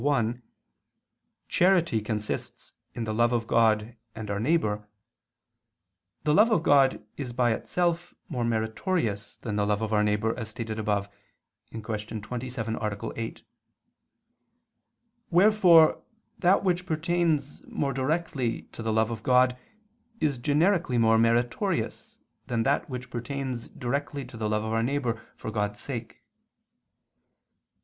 1), 0.01 0.41
charity 1.47 2.01
consists 2.01 2.73
in 2.95 3.03
the 3.03 3.13
love 3.13 3.31
of 3.31 3.45
God 3.45 3.95
and 4.15 4.31
our 4.31 4.39
neighbor, 4.39 4.87
the 6.23 6.33
love 6.33 6.49
of 6.49 6.63
God 6.63 7.05
is 7.17 7.33
by 7.33 7.51
itself 7.53 8.11
more 8.27 8.43
meritorious 8.43 9.37
than 9.37 9.57
the 9.57 9.63
love 9.63 9.79
of 9.83 9.93
our 9.93 10.03
neighbor, 10.03 10.33
as 10.39 10.49
stated 10.49 10.79
above 10.79 11.07
(Q. 11.69 11.81
27, 11.83 12.75
A. 12.77 13.11
8). 13.15 13.43
Wherefore 15.29 16.01
that 16.39 16.63
which 16.63 16.87
pertains 16.87 17.63
more 17.67 17.93
directly 17.93 18.63
to 18.71 18.81
the 18.81 18.91
love 18.91 19.11
of 19.11 19.21
God 19.21 19.55
is 20.19 20.39
generically 20.39 20.97
more 20.97 21.19
meritorious 21.19 22.17
than 22.47 22.63
that 22.63 22.89
which 22.89 23.11
pertains 23.11 23.67
directly 23.67 24.25
to 24.25 24.35
the 24.35 24.49
love 24.49 24.63
of 24.63 24.73
our 24.73 24.81
neighbor 24.81 25.21
for 25.37 25.51
God's 25.51 25.79
sake. 25.79 26.23